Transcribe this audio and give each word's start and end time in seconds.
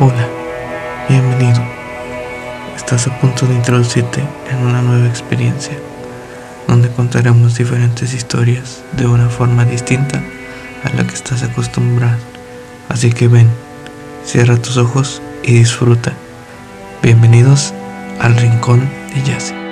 Hola, 0.00 0.28
bienvenido. 1.08 1.60
Estás 2.76 3.08
a 3.08 3.18
punto 3.18 3.46
de 3.46 3.54
introducirte 3.56 4.22
en 4.48 4.58
una 4.58 4.80
nueva 4.80 5.08
experiencia, 5.08 5.76
donde 6.68 6.88
contaremos 6.88 7.56
diferentes 7.56 8.14
historias 8.14 8.84
de 8.92 9.08
una 9.08 9.28
forma 9.28 9.64
distinta 9.64 10.22
a 10.84 10.90
la 10.90 11.04
que 11.04 11.16
estás 11.16 11.42
acostumbrado. 11.42 12.18
Así 12.88 13.12
que 13.12 13.26
ven, 13.26 13.48
cierra 14.24 14.56
tus 14.62 14.76
ojos 14.76 15.20
y 15.42 15.54
disfruta. 15.54 16.12
Bienvenidos 17.02 17.74
al 18.20 18.36
Rincón 18.36 18.88
de 19.12 19.22
Yase. 19.24 19.67